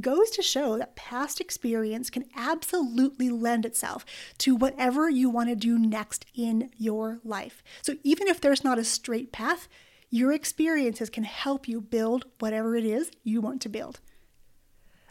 goes 0.00 0.30
to 0.30 0.42
show 0.42 0.78
that 0.78 0.96
past 0.96 1.40
experience 1.40 2.10
can 2.10 2.24
absolutely 2.36 3.30
lend 3.30 3.66
itself 3.66 4.04
to 4.38 4.54
whatever 4.54 5.10
you 5.10 5.28
want 5.28 5.48
to 5.48 5.56
do 5.56 5.78
next 5.78 6.24
in 6.34 6.70
your 6.76 7.20
life. 7.24 7.62
So 7.82 7.96
even 8.02 8.28
if 8.28 8.40
there's 8.40 8.64
not 8.64 8.78
a 8.78 8.84
straight 8.84 9.32
path, 9.32 9.68
your 10.10 10.32
experiences 10.32 11.10
can 11.10 11.24
help 11.24 11.68
you 11.68 11.80
build 11.80 12.26
whatever 12.38 12.76
it 12.76 12.84
is 12.84 13.10
you 13.22 13.40
want 13.40 13.60
to 13.62 13.68
build. 13.68 14.00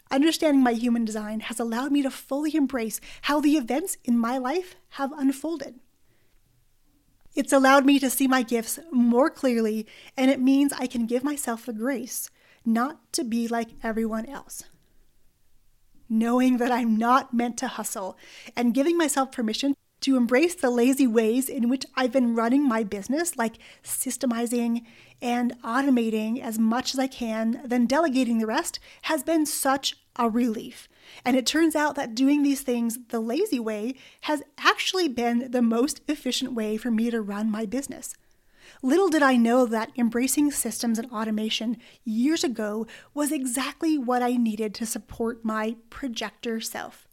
Understanding 0.09 0.61
my 0.61 0.73
human 0.73 1.05
design 1.05 1.39
has 1.41 1.59
allowed 1.59 1.91
me 1.91 2.01
to 2.01 2.11
fully 2.11 2.53
embrace 2.55 2.99
how 3.23 3.39
the 3.39 3.55
events 3.55 3.97
in 4.03 4.17
my 4.17 4.37
life 4.37 4.75
have 4.89 5.11
unfolded. 5.13 5.79
It's 7.33 7.53
allowed 7.53 7.85
me 7.85 7.97
to 7.99 8.09
see 8.09 8.27
my 8.27 8.43
gifts 8.43 8.77
more 8.91 9.29
clearly, 9.29 9.87
and 10.17 10.29
it 10.29 10.41
means 10.41 10.73
I 10.73 10.85
can 10.85 11.05
give 11.05 11.23
myself 11.23 11.65
the 11.65 11.71
grace 11.71 12.29
not 12.65 13.11
to 13.13 13.23
be 13.23 13.47
like 13.47 13.69
everyone 13.83 14.25
else. 14.25 14.63
Knowing 16.09 16.57
that 16.57 16.71
I'm 16.71 16.97
not 16.97 17.33
meant 17.33 17.57
to 17.59 17.67
hustle 17.67 18.17
and 18.55 18.73
giving 18.73 18.97
myself 18.97 19.31
permission 19.31 19.75
to 20.01 20.17
embrace 20.17 20.55
the 20.55 20.69
lazy 20.69 21.07
ways 21.07 21.47
in 21.47 21.69
which 21.69 21.85
I've 21.95 22.11
been 22.11 22.35
running 22.35 22.67
my 22.67 22.83
business, 22.83 23.37
like 23.37 23.59
systemizing 23.83 24.83
and 25.21 25.53
automating 25.61 26.41
as 26.41 26.57
much 26.57 26.93
as 26.93 26.99
I 26.99 27.07
can, 27.07 27.61
then 27.63 27.85
delegating 27.85 28.39
the 28.39 28.47
rest, 28.47 28.79
has 29.03 29.23
been 29.23 29.45
such 29.45 29.95
a 30.15 30.27
relief. 30.27 30.89
And 31.23 31.37
it 31.37 31.45
turns 31.45 31.75
out 31.75 31.95
that 31.95 32.15
doing 32.15 32.41
these 32.41 32.61
things 32.61 32.97
the 33.09 33.19
lazy 33.19 33.59
way 33.59 33.95
has 34.21 34.41
actually 34.57 35.07
been 35.07 35.51
the 35.51 35.61
most 35.61 36.01
efficient 36.07 36.53
way 36.53 36.77
for 36.77 36.89
me 36.89 37.11
to 37.11 37.21
run 37.21 37.51
my 37.51 37.65
business. 37.65 38.15
Little 38.81 39.09
did 39.09 39.21
I 39.21 39.35
know 39.35 39.65
that 39.65 39.91
embracing 39.97 40.51
systems 40.51 40.97
and 40.97 41.11
automation 41.11 41.77
years 42.03 42.43
ago 42.43 42.87
was 43.13 43.31
exactly 43.31 43.97
what 43.97 44.21
I 44.21 44.33
needed 44.33 44.73
to 44.75 44.85
support 44.85 45.45
my 45.45 45.75
projector 45.89 46.59
self. 46.59 47.07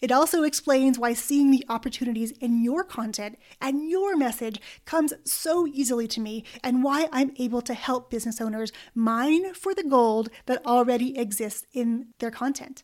It 0.00 0.12
also 0.12 0.42
explains 0.42 0.98
why 0.98 1.14
seeing 1.14 1.50
the 1.50 1.64
opportunities 1.68 2.32
in 2.32 2.62
your 2.62 2.84
content 2.84 3.38
and 3.60 3.88
your 3.88 4.16
message 4.16 4.60
comes 4.84 5.12
so 5.24 5.66
easily 5.66 6.06
to 6.08 6.20
me, 6.20 6.44
and 6.62 6.82
why 6.82 7.08
I'm 7.12 7.32
able 7.38 7.62
to 7.62 7.74
help 7.74 8.10
business 8.10 8.40
owners 8.40 8.72
mine 8.94 9.54
for 9.54 9.74
the 9.74 9.84
gold 9.84 10.28
that 10.46 10.64
already 10.66 11.16
exists 11.18 11.66
in 11.72 12.08
their 12.18 12.30
content. 12.30 12.82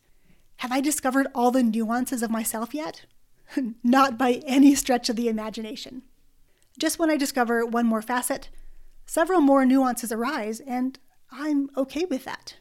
Have 0.57 0.73
I 0.73 0.81
discovered 0.81 1.27
all 1.35 1.51
the 1.51 1.63
nuances 1.63 2.23
of 2.23 2.31
myself 2.31 2.73
yet? 2.73 3.07
Not 3.83 4.17
by 4.17 4.43
any 4.47 4.75
stretch 4.75 5.09
of 5.09 5.17
the 5.17 5.29
imagination. 5.29 6.03
Just 6.79 6.99
when 6.99 7.11
I 7.11 7.17
discover 7.17 7.67
one 7.67 7.87
more 7.87 8.03
facet, 8.03 8.49
several 9.07 9.41
more 9.41 9.65
nuances 9.65 10.13
arise, 10.13 10.61
and 10.61 10.99
I'm 11.31 11.71
okay 11.77 12.05
with 12.05 12.25
that. 12.25 12.57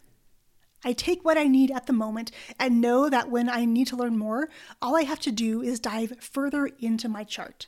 I 0.84 0.94
take 0.94 1.24
what 1.24 1.38
I 1.38 1.48
need 1.48 1.72
at 1.72 1.86
the 1.86 1.94
moment 1.94 2.32
and 2.60 2.82
know 2.82 3.10
that 3.10 3.30
when 3.30 3.50
I 3.50 3.66
need 3.66 3.88
to 3.88 3.96
learn 3.96 4.18
more, 4.18 4.50
all 4.82 4.96
I 4.96 5.04
have 5.04 5.20
to 5.22 5.32
do 5.32 5.62
is 5.62 5.80
dive 5.80 6.14
further 6.20 6.68
into 6.80 7.08
my 7.08 7.24
chart. 7.24 7.68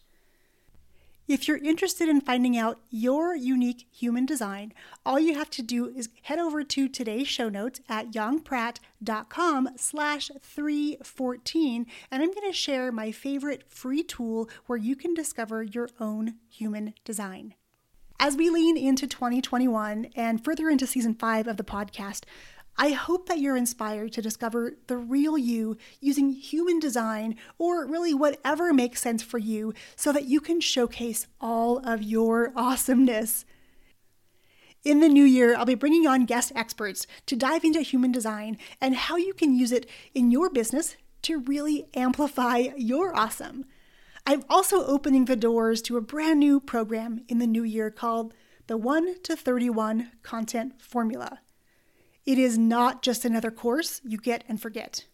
If 1.25 1.47
you're 1.47 1.57
interested 1.57 2.09
in 2.09 2.19
finding 2.19 2.57
out 2.57 2.81
your 2.89 3.33
unique 3.33 3.87
human 3.93 4.25
design, 4.25 4.73
all 5.05 5.17
you 5.17 5.35
have 5.35 5.49
to 5.51 5.61
do 5.61 5.87
is 5.87 6.09
head 6.23 6.37
over 6.37 6.65
to 6.65 6.89
today's 6.89 7.29
show 7.29 7.47
notes 7.47 7.79
at 7.87 8.11
yongpratt.com 8.11 9.69
slash 9.77 10.31
314, 10.41 11.85
and 12.11 12.21
I'm 12.21 12.33
going 12.33 12.51
to 12.51 12.51
share 12.51 12.91
my 12.91 13.13
favorite 13.13 13.63
free 13.69 14.03
tool 14.03 14.49
where 14.65 14.77
you 14.77 14.97
can 14.97 15.13
discover 15.13 15.63
your 15.63 15.87
own 15.97 16.35
human 16.49 16.93
design. 17.05 17.53
As 18.19 18.35
we 18.35 18.49
lean 18.49 18.75
into 18.75 19.07
2021 19.07 20.07
and 20.15 20.43
further 20.43 20.69
into 20.69 20.85
season 20.85 21.13
five 21.13 21.47
of 21.47 21.55
the 21.55 21.63
podcast, 21.63 22.23
I 22.75 22.89
hope 22.89 23.27
that 23.27 23.39
you're 23.39 23.55
inspired 23.55 24.13
to 24.13 24.21
discover 24.21 24.73
the 24.87 24.97
real 24.97 25.37
you 25.37 25.77
using 25.99 26.31
human 26.31 26.79
design 26.79 27.35
or 27.57 27.85
really 27.85 28.13
whatever 28.13 28.73
makes 28.73 29.01
sense 29.01 29.21
for 29.21 29.37
you 29.37 29.73
so 29.95 30.11
that 30.11 30.25
you 30.25 30.41
can 30.41 30.59
showcase 30.59 31.27
all 31.39 31.77
of 31.87 32.01
your 32.01 32.51
awesomeness. 32.55 33.45
In 34.83 34.99
the 34.99 35.07
new 35.07 35.23
year, 35.23 35.55
I'll 35.55 35.65
be 35.65 35.75
bringing 35.75 36.07
on 36.07 36.25
guest 36.25 36.51
experts 36.55 37.07
to 37.27 37.35
dive 37.35 37.63
into 37.63 37.81
human 37.81 38.11
design 38.11 38.57
and 38.81 38.95
how 38.95 39.15
you 39.15 39.33
can 39.33 39.55
use 39.55 39.71
it 39.71 39.87
in 40.13 40.31
your 40.31 40.49
business 40.49 40.97
to 41.21 41.39
really 41.39 41.85
amplify 41.93 42.67
your 42.75 43.15
awesome. 43.15 43.65
I'm 44.25 44.43
also 44.49 44.85
opening 44.85 45.25
the 45.25 45.35
doors 45.35 45.81
to 45.83 45.97
a 45.97 46.01
brand 46.01 46.39
new 46.39 46.59
program 46.59 47.23
in 47.27 47.39
the 47.39 47.47
new 47.47 47.63
year 47.63 47.91
called 47.91 48.33
the 48.67 48.77
1 48.77 49.21
to 49.23 49.35
31 49.35 50.11
Content 50.21 50.81
Formula. 50.81 51.39
It 52.25 52.37
is 52.37 52.57
not 52.57 53.01
just 53.01 53.25
another 53.25 53.51
course 53.51 53.99
you 54.03 54.17
get 54.17 54.43
and 54.47 54.61
forget. 54.61 55.05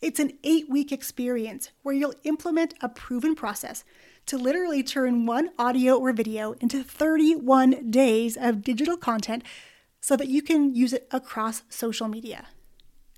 It's 0.00 0.20
an 0.20 0.38
eight 0.44 0.70
week 0.70 0.92
experience 0.92 1.70
where 1.82 1.94
you'll 1.94 2.14
implement 2.24 2.74
a 2.80 2.88
proven 2.88 3.34
process 3.34 3.84
to 4.26 4.38
literally 4.38 4.82
turn 4.82 5.26
one 5.26 5.50
audio 5.58 5.98
or 5.98 6.12
video 6.12 6.52
into 6.60 6.82
31 6.82 7.90
days 7.90 8.36
of 8.36 8.62
digital 8.62 8.96
content 8.96 9.42
so 10.00 10.16
that 10.16 10.28
you 10.28 10.40
can 10.40 10.74
use 10.74 10.92
it 10.92 11.08
across 11.10 11.62
social 11.68 12.08
media. 12.08 12.46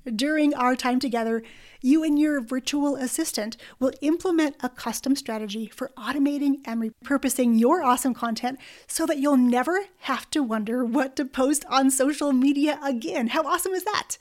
During 0.05 0.55
our 0.55 0.77
time 0.77 0.99
together, 0.99 1.43
you 1.83 2.03
and 2.03 2.19
your 2.19 2.41
virtual 2.41 2.97
assistant 2.97 3.57
will 3.79 3.93
implement 4.01 4.57
a 4.61 4.69
custom 4.69 5.15
strategy 5.15 5.67
for 5.67 5.91
automating 5.97 6.61
and 6.65 6.83
repurposing 6.83 7.59
your 7.61 7.83
awesome 7.83 8.15
content 8.15 8.59
so 8.87 9.05
that 9.07 9.19
you'll 9.19 9.37
never 9.37 9.87
have 10.01 10.31
to 10.31 10.43
wonder 10.43 10.85
what 10.85 11.17
to 11.17 11.25
post 11.25 11.65
on 11.69 11.91
social 11.91 12.33
media 12.33 12.79
again. 12.83 13.29
How 13.29 13.43
awesome 13.43 13.73
is 13.73 13.85
that? 13.85 14.17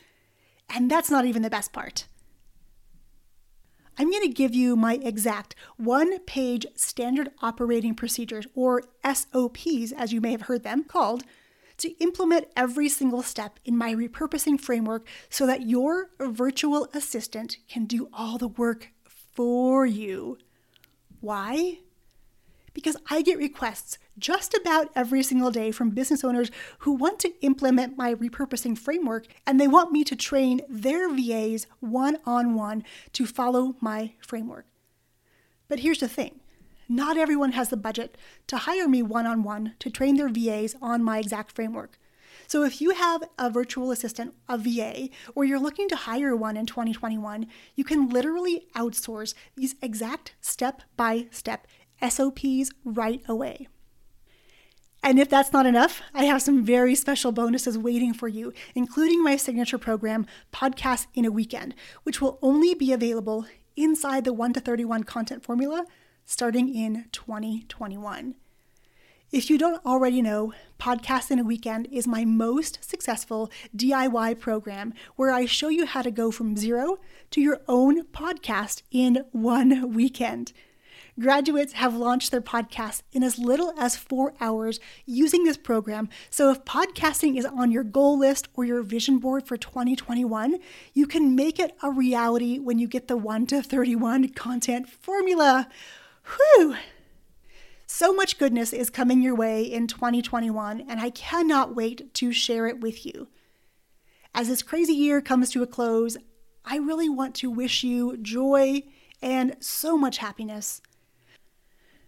And 0.70 0.92
that's 0.92 1.10
not 1.10 1.26
even 1.26 1.42
the 1.42 1.50
best 1.50 1.72
part. 1.72 2.08
I'm 3.98 4.12
going 4.12 4.24
to 4.24 4.30
give 4.30 4.56
you 4.56 4.78
my 4.78 5.00
exact 5.02 5.56
one 5.76 6.20
page 6.20 6.66
standard 6.76 7.32
operating 7.42 7.96
procedures, 7.96 8.48
or 8.56 8.84
SOPs, 9.04 9.92
as 9.92 10.14
you 10.14 10.22
may 10.22 10.32
have 10.32 10.44
heard 10.44 10.64
them 10.64 10.86
called, 10.86 11.24
to 11.80 11.90
implement 12.04 12.48
every 12.56 12.90
single 12.90 13.24
step 13.24 13.60
in 13.66 13.78
my 13.78 13.94
repurposing 13.94 14.60
framework 14.60 15.08
so 15.30 15.46
that 15.46 15.68
your 15.68 16.10
virtual 16.20 16.88
assistant 16.94 17.58
can 17.68 17.86
do 17.86 18.10
all 18.14 18.38
the 18.38 18.48
work 18.48 18.92
for 19.06 19.86
you. 19.86 20.38
Why? 21.20 21.80
because 22.74 22.98
I 23.10 23.22
get 23.22 23.38
requests 23.38 23.98
just 24.18 24.54
about 24.54 24.90
every 24.96 25.24
single 25.24 25.52
day 25.52 25.72
from 25.72 25.90
business 25.90 26.24
owners 26.24 26.52
who 26.80 26.94
want 26.94 27.20
to 27.20 27.34
implement 27.42 27.98
my 27.98 28.14
repurposing 28.14 28.78
framework 28.78 29.28
and 29.46 29.60
they 29.60 29.68
want 29.68 29.92
me 29.92 30.04
to 30.06 30.16
train 30.16 30.62
their 30.70 31.10
VAs 31.10 31.68
one 31.80 32.18
on 32.26 32.56
one 32.56 32.84
to 33.14 33.26
follow 33.26 33.76
my 33.82 34.14
framework. 34.26 34.66
But 35.68 35.80
here's 35.80 36.00
the 36.00 36.08
thing 36.08 36.39
not 36.90 37.18
everyone 37.18 37.54
has 37.54 37.70
the 37.70 37.78
budget 37.78 38.18
to 38.48 38.58
hire 38.58 38.88
me 38.88 39.02
one 39.04 39.28
on 39.28 39.44
one 39.44 39.76
to 39.80 39.90
train 39.90 40.18
their 40.18 40.28
VAs 40.28 40.76
on 40.82 41.04
my 41.04 41.20
exact 41.20 41.52
framework. 41.52 42.00
So 42.48 42.64
if 42.64 42.82
you 42.82 42.92
have 42.92 43.24
a 43.38 43.52
virtual 43.52 43.92
assistant, 43.92 44.34
a 44.48 44.58
VA, 44.58 45.10
or 45.36 45.46
you're 45.46 45.60
looking 45.60 45.88
to 45.90 45.96
hire 45.96 46.36
one 46.36 46.58
in 46.58 46.66
2021, 46.66 47.46
you 47.76 47.84
can 47.84 48.10
literally 48.10 48.66
outsource 48.76 49.36
these 49.56 49.76
exact 49.84 50.34
step 50.42 50.82
by 50.98 51.28
step 51.30 51.68
SOPs 52.02 52.72
right 52.84 53.22
away. 53.28 53.68
And 55.04 55.20
if 55.20 55.30
that's 55.30 55.54
not 55.54 55.66
enough, 55.66 56.02
I 56.14 56.26
have 56.26 56.42
some 56.42 56.66
very 56.66 56.96
special 56.96 57.32
bonuses 57.32 57.78
waiting 57.78 58.14
for 58.14 58.28
you, 58.28 58.52
including 58.76 59.24
my 59.24 59.38
signature 59.38 59.78
program, 59.78 60.26
Podcast 60.52 61.06
in 61.14 61.26
a 61.26 61.32
Weekend, 61.32 61.76
which 62.04 62.20
will 62.20 62.40
only 62.42 62.74
be 62.74 62.92
available 62.92 63.46
inside 63.78 64.26
the 64.26 64.34
1 64.34 64.54
to 64.54 64.60
31 64.60 65.04
content 65.04 65.44
formula 65.44 65.86
starting 66.30 66.74
in 66.74 67.06
2021. 67.12 68.36
If 69.32 69.50
you 69.50 69.58
don't 69.58 69.84
already 69.84 70.22
know, 70.22 70.54
Podcast 70.80 71.32
in 71.32 71.40
a 71.40 71.44
Weekend 71.44 71.88
is 71.92 72.06
my 72.06 72.24
most 72.24 72.78
successful 72.88 73.50
DIY 73.76 74.40
program 74.40 74.94
where 75.16 75.32
I 75.32 75.46
show 75.46 75.70
you 75.70 75.88
how 75.88 76.04
to 76.04 76.12
go 76.12 76.30
from 76.30 76.56
zero 76.56 77.00
to 77.32 77.42
your 77.42 77.62
own 77.68 78.04
podcast 78.06 78.84
in 78.92 79.26
one 79.32 79.92
weekend. 79.92 80.54
Graduates 81.20 81.74
have 81.74 81.96
launched 81.96 82.30
their 82.30 82.42
podcasts 82.42 83.02
in 83.12 83.24
as 83.24 83.40
little 83.40 83.74
as 83.80 83.98
four 83.98 84.36
hours 84.40 84.80
using 85.08 85.46
this 85.46 85.58
program. 85.58 86.10
So, 86.30 86.52
if 86.52 86.64
podcasting 86.64 87.40
is 87.40 87.46
on 87.46 87.72
your 87.72 87.84
goal 87.84 88.20
list 88.20 88.48
or 88.54 88.66
your 88.66 88.84
vision 88.84 89.18
board 89.18 89.48
for 89.48 89.58
2021, 89.58 90.60
you 90.94 91.08
can 91.08 91.36
make 91.36 91.60
it 91.60 91.76
a 91.82 91.90
reality 91.90 92.60
when 92.60 92.78
you 92.78 92.88
get 92.88 93.08
the 93.08 93.18
1 93.18 93.48
to 93.48 93.64
31 93.64 94.30
content 94.30 94.88
formula. 94.88 95.68
Whew! 96.36 96.76
So 97.86 98.14
much 98.14 98.38
goodness 98.38 98.72
is 98.72 98.90
coming 98.90 99.22
your 99.22 99.36
way 99.36 99.64
in 99.64 99.88
2021, 99.88 100.86
and 100.88 101.00
I 101.00 101.10
cannot 101.10 101.76
wait 101.76 102.14
to 102.16 102.32
share 102.32 102.68
it 102.68 102.82
with 102.82 103.06
you. 103.06 103.28
As 104.34 104.48
this 104.48 104.62
crazy 104.62 104.94
year 104.94 105.22
comes 105.22 105.50
to 105.52 105.64
a 105.64 105.68
close, 105.68 106.18
I 106.64 106.78
really 106.78 107.10
want 107.10 107.34
to 107.36 107.50
wish 107.50 107.84
you 107.84 108.18
joy 108.18 108.84
and 109.22 109.56
so 109.60 109.98
much 109.98 110.20
happiness. 110.20 110.82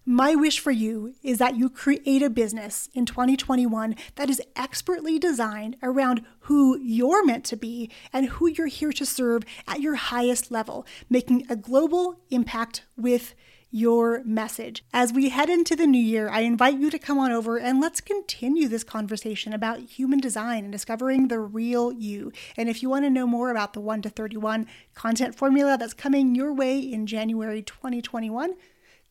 My 0.05 0.33
wish 0.35 0.59
for 0.59 0.71
you 0.71 1.13
is 1.23 1.37
that 1.37 1.57
you 1.57 1.69
create 1.69 2.23
a 2.23 2.29
business 2.29 2.89
in 2.93 3.05
2021 3.05 3.95
that 4.15 4.29
is 4.29 4.41
expertly 4.55 5.19
designed 5.19 5.77
around 5.83 6.23
who 6.41 6.79
you're 6.79 7.25
meant 7.25 7.45
to 7.45 7.55
be 7.55 7.89
and 8.11 8.27
who 8.27 8.47
you're 8.47 8.67
here 8.67 8.91
to 8.93 9.05
serve 9.05 9.43
at 9.67 9.79
your 9.81 9.95
highest 9.95 10.51
level, 10.51 10.85
making 11.09 11.45
a 11.49 11.55
global 11.55 12.19
impact 12.29 12.83
with 12.97 13.35
your 13.71 14.21
message. 14.25 14.83
As 14.93 15.13
we 15.13 15.29
head 15.29 15.49
into 15.49 15.75
the 15.75 15.87
new 15.87 16.01
year, 16.01 16.29
I 16.29 16.41
invite 16.41 16.77
you 16.77 16.89
to 16.91 16.99
come 16.99 17.17
on 17.17 17.31
over 17.31 17.57
and 17.57 17.79
let's 17.79 18.01
continue 18.01 18.67
this 18.67 18.83
conversation 18.83 19.53
about 19.53 19.79
human 19.79 20.19
design 20.19 20.65
and 20.65 20.71
discovering 20.71 21.29
the 21.29 21.39
real 21.39 21.93
you. 21.93 22.33
And 22.57 22.67
if 22.67 22.83
you 22.83 22.89
want 22.89 23.05
to 23.05 23.09
know 23.09 23.25
more 23.25 23.49
about 23.49 23.73
the 23.73 23.79
1 23.79 24.01
to 24.03 24.09
31 24.09 24.67
content 24.93 25.35
formula 25.35 25.77
that's 25.77 25.93
coming 25.93 26.35
your 26.35 26.53
way 26.53 26.79
in 26.79 27.07
January 27.07 27.61
2021, 27.61 28.55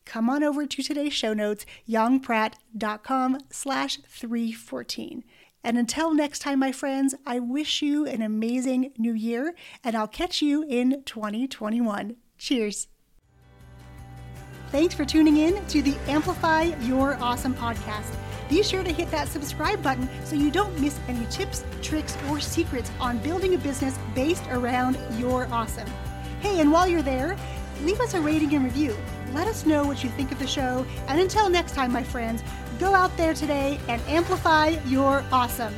come 0.05 0.29
on 0.29 0.43
over 0.43 0.67
to 0.67 0.83
today's 0.83 1.13
show 1.13 1.33
notes, 1.33 1.65
yongpratt.com 1.89 3.39
slash 3.49 3.97
314. 4.07 5.23
And 5.63 5.77
until 5.77 6.13
next 6.13 6.39
time, 6.39 6.59
my 6.59 6.71
friends, 6.71 7.15
I 7.25 7.39
wish 7.39 7.81
you 7.81 8.05
an 8.05 8.21
amazing 8.21 8.93
new 8.97 9.13
year, 9.13 9.53
and 9.83 9.95
I'll 9.95 10.07
catch 10.07 10.41
you 10.41 10.63
in 10.63 11.03
2021. 11.05 12.15
Cheers. 12.37 12.87
Thanks 14.71 14.95
for 14.95 15.03
tuning 15.03 15.35
in 15.35 15.65
to 15.65 15.81
the 15.81 15.97
Amplify 16.07 16.61
Your 16.79 17.17
Awesome 17.19 17.53
podcast. 17.53 18.15
Be 18.47 18.63
sure 18.63 18.85
to 18.85 18.93
hit 18.93 19.11
that 19.11 19.27
subscribe 19.27 19.83
button 19.83 20.07
so 20.23 20.37
you 20.37 20.49
don't 20.49 20.79
miss 20.79 20.97
any 21.09 21.25
tips, 21.25 21.65
tricks, 21.81 22.17
or 22.29 22.39
secrets 22.39 22.89
on 22.97 23.17
building 23.17 23.53
a 23.53 23.57
business 23.57 23.99
based 24.15 24.45
around 24.49 24.97
your 25.19 25.45
awesome. 25.51 25.89
Hey, 26.39 26.61
and 26.61 26.71
while 26.71 26.87
you're 26.87 27.01
there, 27.01 27.35
leave 27.81 27.99
us 27.99 28.13
a 28.13 28.21
rating 28.21 28.55
and 28.55 28.63
review. 28.63 28.95
Let 29.33 29.45
us 29.45 29.65
know 29.65 29.83
what 29.83 30.05
you 30.05 30.09
think 30.11 30.31
of 30.31 30.39
the 30.39 30.47
show. 30.47 30.85
And 31.09 31.19
until 31.19 31.49
next 31.49 31.73
time, 31.73 31.91
my 31.91 32.03
friends, 32.03 32.41
go 32.79 32.95
out 32.95 33.15
there 33.17 33.33
today 33.33 33.77
and 33.89 34.01
amplify 34.03 34.67
your 34.85 35.25
awesome. 35.33 35.75